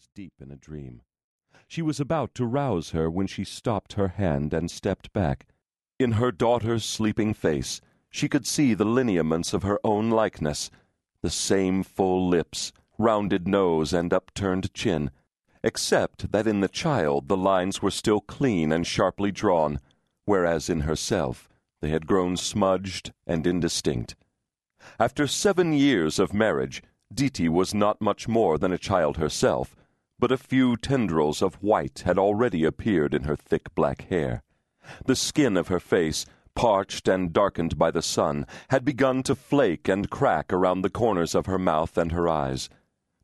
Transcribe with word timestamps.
was 0.00 0.08
deep 0.14 0.32
in 0.40 0.50
a 0.50 0.56
dream. 0.56 1.02
She 1.68 1.82
was 1.82 2.00
about 2.00 2.34
to 2.36 2.46
rouse 2.46 2.92
her 2.92 3.10
when 3.10 3.26
she 3.26 3.44
stopped 3.44 3.92
her 3.94 4.08
hand 4.08 4.54
and 4.54 4.70
stepped 4.70 5.12
back. 5.12 5.46
In 5.98 6.12
her 6.12 6.32
daughter's 6.32 6.86
sleeping 6.86 7.34
face, 7.34 7.82
she 8.08 8.26
could 8.26 8.46
see 8.46 8.72
the 8.72 8.86
lineaments 8.86 9.52
of 9.52 9.62
her 9.62 9.78
own 9.84 10.08
likeness 10.08 10.70
the 11.20 11.28
same 11.28 11.82
full 11.82 12.26
lips, 12.26 12.72
rounded 12.96 13.46
nose, 13.46 13.92
and 13.92 14.10
upturned 14.14 14.72
chin, 14.72 15.10
except 15.62 16.32
that 16.32 16.46
in 16.46 16.60
the 16.60 16.68
child 16.68 17.28
the 17.28 17.36
lines 17.36 17.82
were 17.82 17.90
still 17.90 18.22
clean 18.22 18.72
and 18.72 18.86
sharply 18.86 19.30
drawn, 19.30 19.80
whereas 20.24 20.70
in 20.70 20.80
herself 20.80 21.46
they 21.82 21.90
had 21.90 22.06
grown 22.06 22.38
smudged 22.38 23.12
and 23.26 23.46
indistinct. 23.46 24.16
After 24.98 25.26
seven 25.26 25.74
years 25.74 26.18
of 26.18 26.32
marriage, 26.32 26.82
Diti 27.12 27.50
was 27.50 27.74
not 27.74 28.00
much 28.00 28.26
more 28.26 28.56
than 28.56 28.72
a 28.72 28.78
child 28.78 29.18
herself, 29.18 29.76
but 30.20 30.30
a 30.30 30.36
few 30.36 30.76
tendrils 30.76 31.40
of 31.40 31.54
white 31.62 32.00
had 32.04 32.18
already 32.18 32.62
appeared 32.62 33.14
in 33.14 33.24
her 33.24 33.34
thick 33.34 33.74
black 33.74 34.02
hair. 34.10 34.42
The 35.06 35.16
skin 35.16 35.56
of 35.56 35.68
her 35.68 35.80
face, 35.80 36.26
parched 36.54 37.08
and 37.08 37.32
darkened 37.32 37.78
by 37.78 37.90
the 37.90 38.02
sun, 38.02 38.46
had 38.68 38.84
begun 38.84 39.22
to 39.24 39.34
flake 39.34 39.88
and 39.88 40.10
crack 40.10 40.52
around 40.52 40.82
the 40.82 40.90
corners 40.90 41.34
of 41.34 41.46
her 41.46 41.58
mouth 41.58 41.96
and 41.96 42.12
her 42.12 42.28
eyes. 42.28 42.68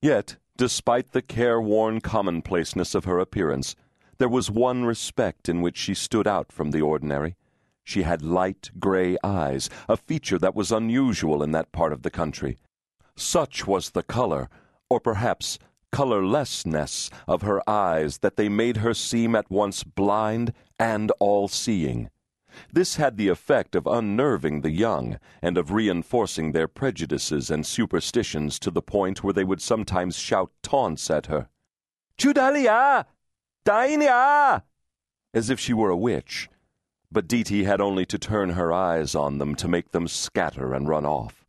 Yet, 0.00 0.36
despite 0.56 1.12
the 1.12 1.22
careworn 1.22 2.00
commonplaceness 2.00 2.94
of 2.94 3.04
her 3.04 3.18
appearance, 3.18 3.76
there 4.18 4.28
was 4.28 4.50
one 4.50 4.86
respect 4.86 5.48
in 5.48 5.60
which 5.60 5.76
she 5.76 5.92
stood 5.92 6.26
out 6.26 6.50
from 6.50 6.70
the 6.70 6.80
ordinary. 6.80 7.36
She 7.84 8.02
had 8.02 8.22
light 8.22 8.70
gray 8.78 9.18
eyes, 9.22 9.68
a 9.88 9.96
feature 9.96 10.38
that 10.38 10.56
was 10.56 10.72
unusual 10.72 11.42
in 11.42 11.52
that 11.52 11.72
part 11.72 11.92
of 11.92 12.02
the 12.02 12.10
country. 12.10 12.58
Such 13.14 13.66
was 13.66 13.90
the 13.90 14.02
color, 14.02 14.48
or 14.88 14.98
perhaps 14.98 15.58
colorlessness, 15.96 17.08
of 17.26 17.40
her 17.40 17.66
eyes 17.66 18.18
that 18.18 18.36
they 18.36 18.50
made 18.50 18.76
her 18.76 18.92
seem 18.92 19.34
at 19.34 19.50
once 19.50 19.82
blind 19.82 20.52
and 20.78 21.10
all 21.18 21.48
seeing. 21.48 22.10
This 22.70 22.96
had 22.96 23.16
the 23.16 23.28
effect 23.28 23.74
of 23.74 23.86
unnerving 23.86 24.60
the 24.60 24.70
young 24.70 25.18
and 25.40 25.56
of 25.56 25.72
reinforcing 25.72 26.52
their 26.52 26.68
prejudices 26.68 27.50
and 27.50 27.64
superstitions 27.64 28.58
to 28.58 28.70
the 28.70 28.82
point 28.82 29.24
where 29.24 29.32
they 29.32 29.44
would 29.44 29.62
sometimes 29.62 30.18
shout 30.18 30.50
taunts 30.62 31.08
at 31.08 31.26
her. 31.26 31.48
Chudalia! 32.18 33.06
Dainia! 33.64 34.64
As 35.32 35.48
if 35.48 35.58
she 35.58 35.72
were 35.72 35.90
a 35.90 35.96
witch. 35.96 36.50
But 37.10 37.26
Diti 37.26 37.64
had 37.64 37.80
only 37.80 38.04
to 38.04 38.18
turn 38.18 38.50
her 38.50 38.70
eyes 38.70 39.14
on 39.14 39.38
them 39.38 39.54
to 39.54 39.66
make 39.66 39.92
them 39.92 40.08
scatter 40.08 40.74
and 40.74 40.86
run 40.86 41.06
off. 41.06 41.45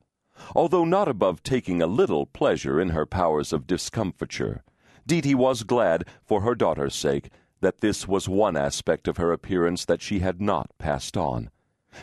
Although 0.56 0.86
not 0.86 1.08
above 1.08 1.44
taking 1.44 1.82
a 1.82 1.88
little 1.88 2.26
pleasure 2.26 2.80
in 2.80 2.90
her 2.90 3.06
powers 3.06 3.52
of 3.52 3.68
discomfiture, 3.68 4.64
Diti 5.06 5.36
was 5.36 5.64
glad, 5.64 6.06
for 6.26 6.42
her 6.42 6.56
daughter's 6.56 6.96
sake, 6.96 7.30
that 7.62 7.80
this 7.80 8.08
was 8.08 8.30
one 8.30 8.58
aspect 8.58 9.08
of 9.08 9.18
her 9.18 9.32
appearance 9.32 9.86
that 9.86 10.02
she 10.02 10.20
had 10.20 10.42
not 10.42 10.70
passed 10.78 11.18
on. 11.18 11.50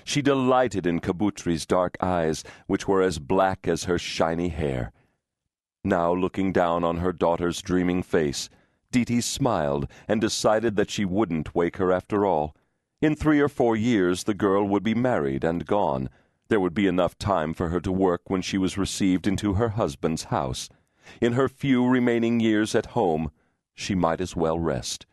She 0.03 0.23
delighted 0.23 0.87
in 0.87 1.01
Kabutri's 1.01 1.67
dark 1.67 1.97
eyes, 2.01 2.43
which 2.67 2.89
were 2.89 3.03
as 3.03 3.19
black 3.19 3.69
as 3.69 3.85
her 3.85 3.99
shiny 3.99 4.49
hair. 4.49 4.91
Now, 5.85 6.13
looking 6.13 6.53
down 6.53 6.83
on 6.83 6.97
her 6.97 7.13
daughter's 7.13 7.61
dreaming 7.61 8.03
face, 8.03 8.49
Diti 8.91 9.21
smiled 9.21 9.87
and 10.09 10.21
decided 10.21 10.77
that 10.77 10.91
she 10.91 11.05
wouldn't 11.05 11.55
wake 11.55 11.77
her 11.77 11.93
after 11.93 12.25
all. 12.25 12.57
In 13.03 13.15
three 13.15 13.41
or 13.41 13.49
four 13.49 13.77
years 13.77 14.25
the 14.25 14.35
girl 14.35 14.67
would 14.67 14.83
be 14.83 14.95
married 14.95 15.45
and 15.45 15.67
gone. 15.67 16.09
There 16.49 16.61
would 16.61 16.75
be 16.75 16.87
enough 16.87 17.17
time 17.19 17.55
for 17.55 17.71
her 17.71 17.81
to 17.81 17.93
work 17.93 18.29
when 18.29 18.43
she 18.43 18.59
was 18.59 18.79
received 18.79 19.27
into 19.27 19.55
her 19.55 19.71
husband's 19.71 20.25
house. 20.25 20.69
In 21.21 21.33
her 21.33 21.49
few 21.49 21.87
remaining 21.87 22.41
years 22.41 22.75
at 22.75 22.87
home, 22.87 23.31
she 23.75 23.95
might 23.95 24.21
as 24.21 24.37
well 24.37 24.59
rest. 24.59 25.07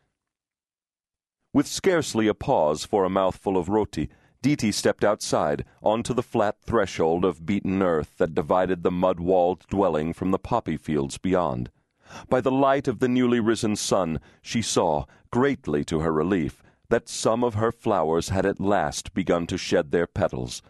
With 1.53 1.67
scarcely 1.67 2.27
a 2.27 2.33
pause 2.33 2.85
for 2.85 3.03
a 3.03 3.09
mouthful 3.09 3.57
of 3.57 3.69
roti, 3.69 4.09
Diti 4.41 4.71
stepped 4.71 5.03
outside, 5.03 5.65
onto 5.83 6.13
the 6.13 6.23
flat 6.23 6.57
threshold 6.61 7.23
of 7.23 7.45
beaten 7.45 7.81
earth 7.81 8.17
that 8.17 8.33
divided 8.33 8.83
the 8.83 8.91
mud-walled 8.91 9.65
dwelling 9.69 10.13
from 10.13 10.31
the 10.31 10.39
poppy 10.39 10.77
fields 10.77 11.17
beyond. 11.17 11.69
By 12.29 12.41
the 12.41 12.51
light 12.51 12.87
of 12.87 12.99
the 12.99 13.07
newly 13.07 13.39
risen 13.39 13.75
sun, 13.75 14.19
she 14.41 14.61
saw, 14.61 15.05
greatly 15.29 15.83
to 15.85 15.99
her 15.99 16.11
relief, 16.11 16.63
that 16.89 17.07
some 17.07 17.43
of 17.43 17.53
her 17.53 17.71
flowers 17.71 18.29
had 18.29 18.45
at 18.45 18.59
last 18.59 19.13
begun 19.13 19.47
to 19.47 19.57
shed 19.57 19.91
their 19.91 20.07
petals. 20.07 20.61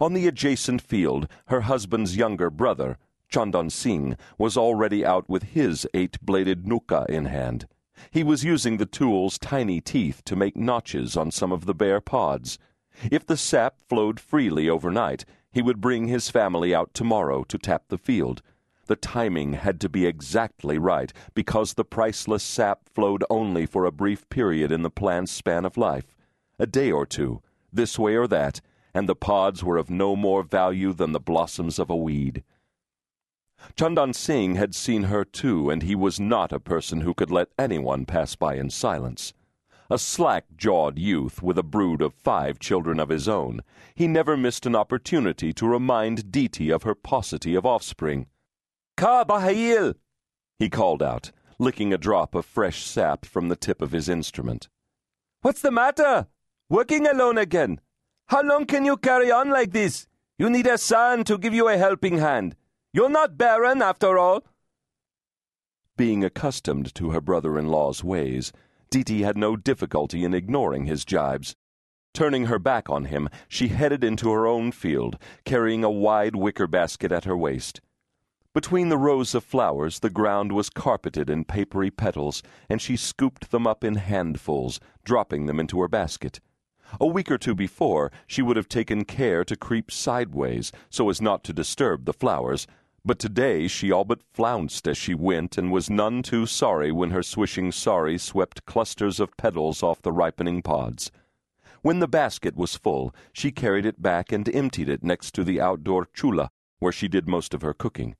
On 0.00 0.12
the 0.12 0.26
adjacent 0.26 0.82
field, 0.82 1.28
her 1.46 1.62
husband's 1.62 2.16
younger 2.16 2.50
brother, 2.50 2.98
Chandan 3.32 3.70
Singh, 3.70 4.16
was 4.38 4.56
already 4.56 5.04
out 5.04 5.28
with 5.28 5.42
his 5.44 5.86
eight-bladed 5.94 6.66
nuka 6.66 7.06
in 7.08 7.26
hand. 7.26 7.66
He 8.10 8.22
was 8.22 8.44
using 8.44 8.76
the 8.76 8.86
tool's 8.86 9.38
tiny 9.38 9.80
teeth 9.80 10.22
to 10.26 10.36
make 10.36 10.56
notches 10.56 11.16
on 11.16 11.30
some 11.30 11.50
of 11.50 11.64
the 11.64 11.74
bare 11.74 12.00
pods. 12.00 12.58
If 13.10 13.24
the 13.24 13.36
sap 13.36 13.76
flowed 13.88 14.20
freely 14.20 14.68
overnight, 14.68 15.24
he 15.50 15.62
would 15.62 15.80
bring 15.80 16.08
his 16.08 16.28
family 16.28 16.74
out 16.74 16.92
tomorrow 16.92 17.42
to 17.44 17.58
tap 17.58 17.84
the 17.88 17.98
field. 17.98 18.42
The 18.86 18.96
timing 18.96 19.54
had 19.54 19.80
to 19.80 19.88
be 19.88 20.06
exactly 20.06 20.78
right, 20.78 21.12
because 21.34 21.74
the 21.74 21.84
priceless 21.84 22.42
sap 22.42 22.88
flowed 22.94 23.24
only 23.30 23.64
for 23.64 23.84
a 23.84 23.92
brief 23.92 24.28
period 24.28 24.70
in 24.70 24.82
the 24.82 24.90
plant's 24.90 25.32
span 25.32 25.64
of 25.64 25.76
life 25.76 26.14
a 26.58 26.66
day 26.66 26.90
or 26.90 27.04
two, 27.04 27.42
this 27.72 27.98
way 27.98 28.14
or 28.14 28.26
that, 28.26 28.60
and 28.96 29.06
the 29.06 29.14
pods 29.14 29.62
were 29.62 29.76
of 29.76 29.90
no 29.90 30.16
more 30.16 30.42
value 30.42 30.90
than 30.90 31.12
the 31.12 31.20
blossoms 31.20 31.78
of 31.78 31.90
a 31.90 31.96
weed. 31.96 32.42
Chandan 33.76 34.14
Singh 34.14 34.54
had 34.54 34.74
seen 34.74 35.04
her 35.04 35.22
too, 35.22 35.68
and 35.68 35.82
he 35.82 35.94
was 35.94 36.18
not 36.18 36.50
a 36.50 36.58
person 36.58 37.02
who 37.02 37.12
could 37.12 37.30
let 37.30 37.48
anyone 37.58 38.06
pass 38.06 38.34
by 38.36 38.54
in 38.54 38.70
silence. 38.70 39.34
A 39.90 39.98
slack-jawed 39.98 40.98
youth 40.98 41.42
with 41.42 41.58
a 41.58 41.62
brood 41.62 42.00
of 42.00 42.14
five 42.14 42.58
children 42.58 42.98
of 42.98 43.10
his 43.10 43.28
own, 43.28 43.60
he 43.94 44.08
never 44.08 44.34
missed 44.34 44.64
an 44.64 44.74
opportunity 44.74 45.52
to 45.52 45.68
remind 45.68 46.32
Diti 46.32 46.70
of 46.70 46.84
her 46.84 46.94
paucity 46.94 47.54
of 47.54 47.66
offspring. 47.66 48.28
Ka 48.96 49.24
Bahail! 49.24 49.92
he 50.58 50.70
called 50.70 51.02
out, 51.02 51.32
licking 51.58 51.92
a 51.92 51.98
drop 51.98 52.34
of 52.34 52.46
fresh 52.46 52.82
sap 52.82 53.26
from 53.26 53.48
the 53.48 53.56
tip 53.56 53.82
of 53.82 53.92
his 53.92 54.08
instrument. 54.08 54.70
What's 55.42 55.60
the 55.60 55.70
matter? 55.70 56.28
Working 56.70 57.06
alone 57.06 57.36
again? 57.36 57.80
How 58.28 58.42
long 58.42 58.66
can 58.66 58.84
you 58.84 58.96
carry 58.96 59.30
on 59.30 59.50
like 59.50 59.70
this? 59.70 60.08
You 60.36 60.50
need 60.50 60.66
a 60.66 60.78
son 60.78 61.22
to 61.24 61.38
give 61.38 61.54
you 61.54 61.68
a 61.68 61.78
helping 61.78 62.18
hand. 62.18 62.56
You're 62.92 63.08
not 63.08 63.38
barren, 63.38 63.80
after 63.80 64.18
all. 64.18 64.42
Being 65.96 66.24
accustomed 66.24 66.92
to 66.96 67.10
her 67.10 67.20
brother 67.20 67.56
in 67.56 67.68
law's 67.68 68.02
ways, 68.02 68.52
Diti 68.90 69.22
had 69.22 69.36
no 69.36 69.54
difficulty 69.54 70.24
in 70.24 70.34
ignoring 70.34 70.86
his 70.86 71.04
jibes. 71.04 71.54
Turning 72.12 72.46
her 72.46 72.58
back 72.58 72.90
on 72.90 73.04
him, 73.04 73.28
she 73.48 73.68
headed 73.68 74.02
into 74.02 74.30
her 74.32 74.46
own 74.46 74.72
field, 74.72 75.18
carrying 75.44 75.84
a 75.84 75.90
wide 75.90 76.34
wicker 76.34 76.66
basket 76.66 77.12
at 77.12 77.24
her 77.24 77.36
waist. 77.36 77.80
Between 78.52 78.88
the 78.88 78.98
rows 78.98 79.34
of 79.34 79.44
flowers, 79.44 80.00
the 80.00 80.10
ground 80.10 80.50
was 80.50 80.68
carpeted 80.68 81.30
in 81.30 81.44
papery 81.44 81.90
petals, 81.90 82.42
and 82.68 82.82
she 82.82 82.96
scooped 82.96 83.52
them 83.52 83.66
up 83.66 83.84
in 83.84 83.96
handfuls, 83.96 84.80
dropping 85.04 85.46
them 85.46 85.60
into 85.60 85.80
her 85.80 85.88
basket. 85.88 86.40
A 87.00 87.06
week 87.06 87.30
or 87.30 87.38
two 87.38 87.54
before, 87.54 88.12
she 88.26 88.42
would 88.42 88.56
have 88.56 88.68
taken 88.68 89.04
care 89.04 89.44
to 89.44 89.56
creep 89.56 89.90
sideways 89.90 90.72
so 90.88 91.10
as 91.10 91.20
not 91.20 91.44
to 91.44 91.52
disturb 91.52 92.04
the 92.04 92.12
flowers, 92.12 92.66
but 93.04 93.18
today 93.18 93.68
she 93.68 93.92
all 93.92 94.04
but 94.04 94.22
flounced 94.34 94.88
as 94.88 94.98
she 94.98 95.14
went 95.14 95.56
and 95.56 95.70
was 95.70 95.88
none 95.88 96.22
too 96.22 96.44
sorry 96.44 96.90
when 96.90 97.10
her 97.10 97.22
swishing 97.22 97.70
sari 97.70 98.18
swept 98.18 98.64
clusters 98.66 99.20
of 99.20 99.36
petals 99.36 99.82
off 99.82 100.02
the 100.02 100.12
ripening 100.12 100.62
pods. 100.62 101.12
When 101.82 102.00
the 102.00 102.08
basket 102.08 102.56
was 102.56 102.76
full, 102.76 103.14
she 103.32 103.52
carried 103.52 103.86
it 103.86 104.02
back 104.02 104.32
and 104.32 104.48
emptied 104.48 104.88
it 104.88 105.04
next 105.04 105.34
to 105.34 105.44
the 105.44 105.60
outdoor 105.60 106.08
chula, 106.14 106.50
where 106.80 106.92
she 106.92 107.06
did 107.06 107.28
most 107.28 107.54
of 107.54 107.62
her 107.62 107.72
cooking. 107.72 108.16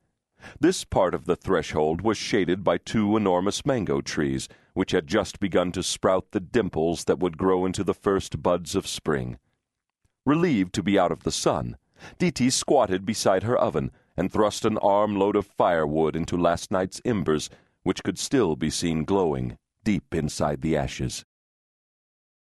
This 0.60 0.84
part 0.84 1.14
of 1.14 1.24
the 1.24 1.36
threshold 1.36 2.00
was 2.00 2.16
shaded 2.16 2.62
by 2.62 2.78
two 2.78 3.16
enormous 3.16 3.66
mango 3.66 4.00
trees, 4.00 4.48
which 4.75 4.93
had 4.93 5.06
just 5.06 5.40
begun 5.40 5.72
to 5.72 5.82
sprout 5.82 6.31
the 6.31 6.40
dimples 6.40 7.04
that 7.04 7.19
would 7.19 7.38
grow 7.38 7.64
into 7.64 7.82
the 7.82 7.94
first 7.94 8.43
buds 8.43 8.75
of 8.75 8.87
spring. 8.87 9.38
Relieved 10.25 10.72
to 10.75 10.82
be 10.82 10.98
out 10.98 11.12
of 11.12 11.22
the 11.22 11.32
sun, 11.32 11.76
Diti 12.19 12.50
squatted 12.50 13.04
beside 13.06 13.43
her 13.43 13.56
oven, 13.56 13.90
and 14.16 14.31
thrust 14.31 14.64
an 14.64 14.78
armload 14.78 15.37
of 15.37 15.46
firewood 15.46 16.14
into 16.14 16.37
last 16.37 16.70
night's 16.70 17.00
embers, 17.04 17.50
which 17.82 18.02
could 18.02 18.19
still 18.19 18.56
be 18.56 18.70
seen 18.70 19.04
glowing 19.04 19.58
deep 19.84 20.14
inside 20.14 20.62
the 20.62 20.76
ashes. 20.76 21.25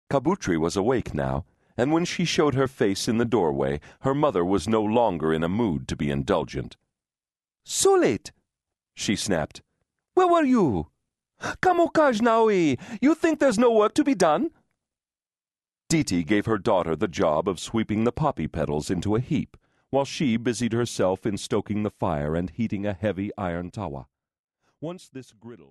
Kabutri 0.09 0.57
was 0.57 0.75
awake 0.75 1.13
now, 1.13 1.45
and 1.75 1.91
when 1.91 2.05
she 2.05 2.25
showed 2.25 2.53
her 2.53 2.67
face 2.67 3.07
in 3.07 3.17
the 3.17 3.25
doorway, 3.25 3.79
her 4.01 4.13
mother 4.13 4.45
was 4.45 4.67
no 4.67 4.83
longer 4.83 5.33
in 5.33 5.43
a 5.43 5.49
mood 5.49 5.87
to 5.87 5.95
be 5.95 6.11
indulgent. 6.11 6.77
So 7.63 7.95
late, 7.95 8.31
she 8.95 9.15
snapped. 9.15 9.61
Where 10.13 10.27
were 10.27 10.43
you? 10.43 10.87
Kamokaj 11.41 12.21
Naui, 12.21 12.79
you 13.01 13.15
think 13.15 13.39
there's 13.39 13.57
no 13.57 13.71
work 13.71 13.93
to 13.95 14.03
be 14.03 14.15
done? 14.15 14.51
Diti 15.89 16.23
gave 16.23 16.45
her 16.45 16.57
daughter 16.57 16.95
the 16.95 17.07
job 17.07 17.49
of 17.49 17.59
sweeping 17.59 18.03
the 18.03 18.11
poppy 18.11 18.47
petals 18.47 18.89
into 18.89 19.15
a 19.15 19.19
heap 19.19 19.57
while 19.89 20.05
she 20.05 20.37
busied 20.37 20.73
herself 20.73 21.25
in 21.25 21.37
stoking 21.37 21.83
the 21.83 21.89
fire 21.89 22.35
and 22.35 22.49
heating 22.49 22.85
a 22.85 22.93
heavy 22.93 23.29
iron 23.37 23.69
tawa. 23.69 24.05
Once 24.79 25.09
this 25.09 25.33
griddle 25.33 25.69